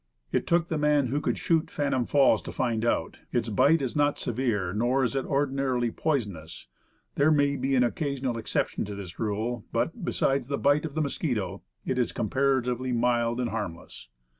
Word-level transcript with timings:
It 0.31 0.47
took 0.47 0.67
the 0.67 0.79
man 0.79 1.09
who 1.09 1.21
could 1.21 1.37
shoot 1.37 1.69
Phantom 1.69 2.07
Falls 2.07 2.41
to 2.41 2.51
find 2.51 2.83
out, 2.83 3.17
"Its 3.31 3.49
bite 3.49 3.83
is 3.83 3.95
not 3.95 4.17
severe, 4.17 4.73
nor 4.73 5.03
is 5.03 5.15
it 5.15 5.25
ordinarily 5.25 5.91
poisonous. 5.91 6.65
There 7.13 7.29
may 7.29 7.55
be 7.55 7.75
an 7.75 7.83
occasional 7.83 8.35
exception 8.39 8.83
to 8.85 8.95
this 8.95 9.19
rule; 9.19 9.63
but 9.71 10.03
beside 10.03 10.45
the 10.45 10.57
bite 10.57 10.85
of 10.85 10.95
the 10.95 11.01
mosquito, 11.03 11.61
it 11.85 11.99
is 11.99 12.13
comparatively 12.13 12.91
mild 12.91 13.39
and 13.39 13.51
harmless." 13.51 14.07